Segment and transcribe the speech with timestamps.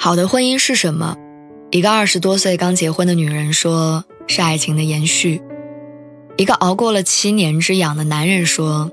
[0.00, 1.16] 好的婚姻是什么？
[1.72, 5.42] 一个二十多岁刚结婚的女人说：“是爱情的延续。”
[6.38, 8.92] 一个熬过了七年之痒的男人说：“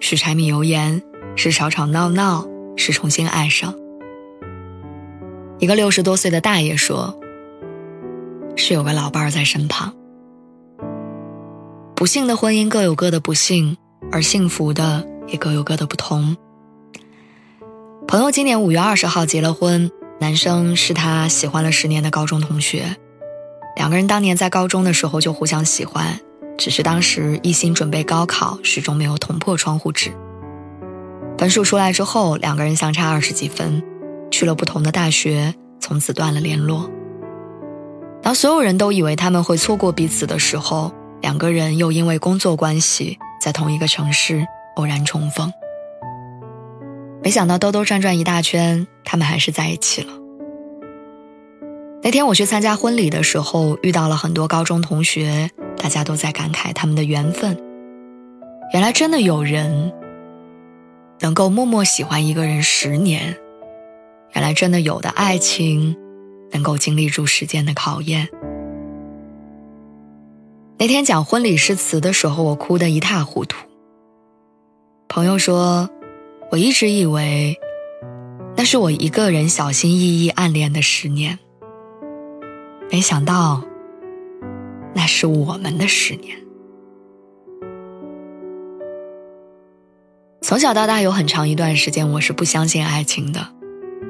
[0.00, 1.02] 是柴米油盐，
[1.36, 3.72] 是吵吵闹闹，是重新爱上。”
[5.60, 7.16] 一个六十多岁的大爷说
[8.56, 9.94] ：“是有个老伴儿在身旁。”
[11.94, 13.76] 不幸的婚姻各有各的不幸，
[14.10, 16.36] 而幸福的也各有各的不同。
[18.08, 19.92] 朋友今年五月二十号结了婚。
[20.20, 22.94] 男生是他喜欢了十年的高中同学，
[23.74, 26.20] 两个人当年在高中的时候就互相喜欢，
[26.58, 30.12] 只是当时一心准备高考，始终没有捅破窗户纸。
[31.38, 33.82] 分数出来之后，两个人相差二十几分，
[34.30, 36.90] 去了不同的大学，从此断了联络。
[38.22, 44.46] 当所有人都以为他们会错过彼此的时候，两个人又因为工作关系在同一个城市
[44.76, 45.50] 偶然重逢。
[47.22, 50.12] 没想到兜兜转转一大圈，他们还是在一起了。
[52.02, 57.56] 那天我去参加婚礼的时候，遇到了很多高中同学，大家都在感慨他们的缘分。
[58.72, 59.92] 原来真的有人
[61.20, 63.36] 能够默默喜欢一个人十年，
[64.32, 65.94] 原来真的有的爱情
[66.52, 68.28] 能够经历住时间的考验。
[70.78, 73.58] 那天讲婚礼誓词的时候，我哭得一塌糊涂。
[75.06, 75.90] 朋友说。
[76.50, 77.60] 我一直以为，
[78.56, 81.38] 那是我一个人小心翼翼暗恋的十年。
[82.90, 83.62] 没想到，
[84.92, 86.36] 那是我们的十年。
[90.42, 93.46] 从小到大，有很长一段时间，我是不相信爱情的，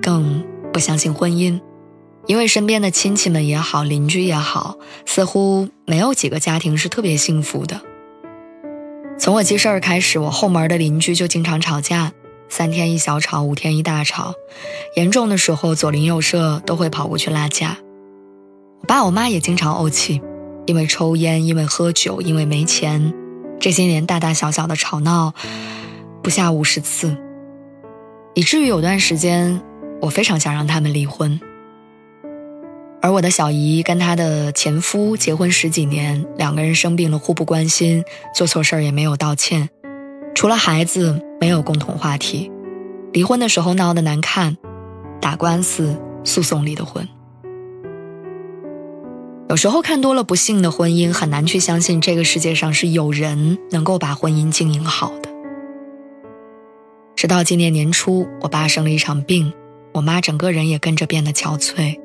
[0.00, 0.42] 更
[0.72, 1.60] 不相信婚姻，
[2.26, 7.82] 因为身边的亲戚们也好，邻居也好，似乎没有几个家庭是特别幸福的。
[9.18, 12.10] 从我记事儿开始，我后门的邻居就经常吵架。
[12.52, 14.34] 三天一小吵，五天一大吵，
[14.94, 17.78] 严重的时候左邻右舍都会跑过去拉架。
[18.82, 20.20] 我爸我妈也经常怄气，
[20.66, 23.14] 因为抽烟，因为喝酒，因为没钱，
[23.58, 25.32] 这些年大大小小的吵闹
[26.22, 27.16] 不下五十次，
[28.34, 29.62] 以至于有段时间
[30.02, 31.40] 我非常想让他们离婚。
[33.00, 39.70] 而我的小姨跟她的前夫结婚十几年，两个人生病了互不关心，做错事儿也没有道歉。
[40.34, 42.50] 除了孩子，没有共同话题。
[43.12, 44.56] 离婚的时候闹得难看，
[45.20, 47.06] 打官司、诉讼离的婚。
[49.50, 55.28] 有时候看多了不幸的婚姻，很难去相信这个世界上是有人能够把婚姻经营好的。
[57.14, 59.52] 直到今年年初，我爸生了一场病，
[59.92, 62.00] 我妈整个人也跟着变得憔悴。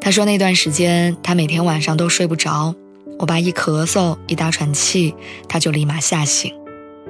[0.00, 2.76] 她说那段时间他每天晚上都睡不着，
[3.18, 5.12] 我爸一咳嗽、一大喘气，
[5.48, 6.54] 她就立马吓醒。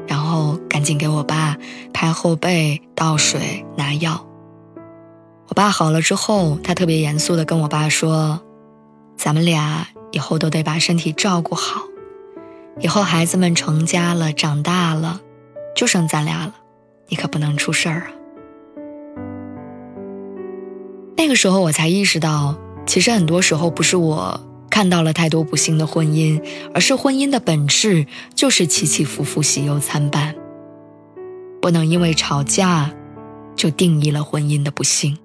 [0.09, 1.57] 然后赶紧给我爸
[1.93, 4.27] 拍后背、倒水、拿药。
[5.47, 8.41] 我爸好了之后，他特别严肃地跟我爸说
[9.17, 11.83] ：“咱们俩以后都得把身体照顾好，
[12.81, 15.21] 以后孩子们成家了、长大了，
[15.77, 16.55] 就剩咱俩了，
[17.09, 18.07] 你可不能出事儿啊。”
[21.17, 24.41] 那个时候我才意识到，其实很多时候不是我。
[24.79, 26.41] 看到了太多不幸的婚姻，
[26.73, 28.07] 而是婚姻的本质
[28.37, 30.37] 就是起起伏伏、喜忧参半。
[31.61, 32.95] 不能因为吵架
[33.57, 35.19] 就定义了婚姻的不幸，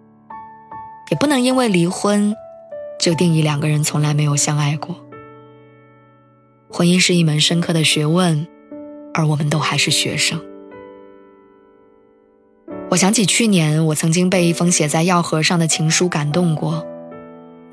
[1.12, 2.34] 也不能因为离婚
[3.00, 4.96] 就定义两个人从来没有相爱过。
[6.68, 8.48] 婚姻是一门深刻的学问，
[9.14, 10.42] 而我们都还是学生。
[12.90, 16.84] 我想起去年，我曾经被一封写在药盒上的情书感动过。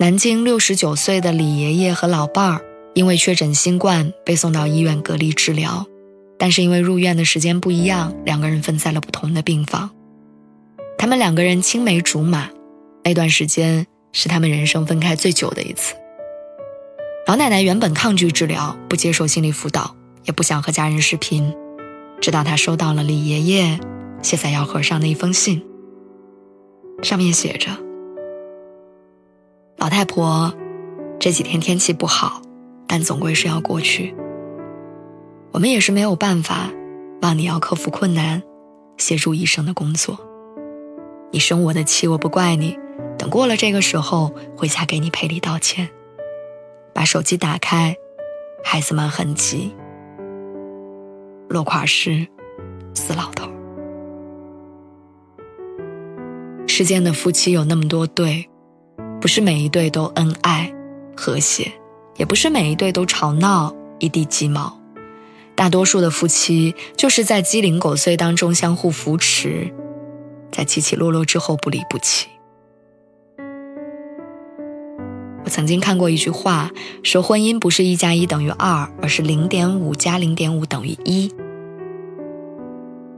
[0.01, 2.65] 南京六十九岁的李爷爷和老伴儿
[2.95, 5.87] 因为确诊新冠被送到医院隔离治疗，
[6.39, 9.91] 但是因为入院的时间不一样，两个人分在了不同的病房。
[10.97, 12.49] 他们两个人青梅竹马，
[13.05, 15.95] 那段时间是他们人生分开最久的一次。
[17.27, 19.95] 老奶奶原本抗拒治疗，不接受心理辅导，
[20.25, 21.55] 也不想和家人视频，
[22.23, 23.79] 直到她收到了李爷爷
[24.23, 25.63] 写在药盒上的一封信，
[27.03, 27.90] 上面写着。
[29.81, 30.53] 老太婆，
[31.19, 32.43] 这几天天气不好，
[32.87, 34.15] 但总归是要过去。
[35.53, 36.71] 我们也是没有办法，
[37.23, 38.43] 望你要克服困难，
[38.99, 40.19] 协助医生的工作。
[41.31, 42.79] 你生我的气，我不怪你。
[43.17, 45.89] 等过了这个时候，回家给你赔礼道歉。
[46.93, 47.97] 把手机打开，
[48.63, 49.75] 孩子们很急。
[51.49, 52.29] 落款是
[52.95, 53.49] 死老头。
[56.67, 58.49] 世间的夫妻有那么多对，
[59.21, 60.73] 不是每一对都恩爱
[61.15, 61.71] 和谐，
[62.17, 64.79] 也不是每一对都吵闹一地鸡毛。
[65.55, 69.71] 大多数的夫妻就是在鸡零狗碎当中相互扶持，
[70.51, 72.29] 在起起落落之后不离不弃。
[75.45, 76.71] 我曾经看过一句话，
[77.03, 81.31] 说婚姻不是一加一等于二，而是零点五加零点五等于一。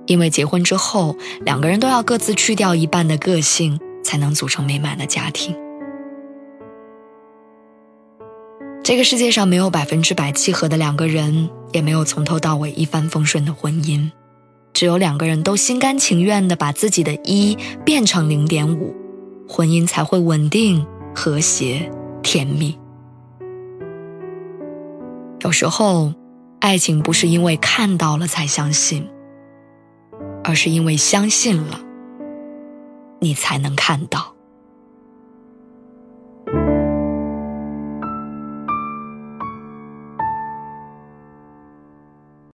[0.06, 5.56] 因为结婚之后，两个人都要各自去掉一半的个性，才能组成美满的家庭。
[8.82, 14.10] 这个世界上没有百分之百契合的两个人，也没有从头到尾一帆风顺的婚姻，
[14.72, 18.94] 只有两个人都心甘情愿的把自己的一变成零点五，
[19.48, 20.84] 婚姻才会稳定、
[21.14, 21.88] 和谐、
[22.22, 22.76] 甜蜜。
[25.40, 26.12] 有时候，
[26.60, 29.08] 爱情不是因为看到了才相信。
[30.44, 31.80] 而是因为相信了，
[33.20, 34.31] 你才能看到。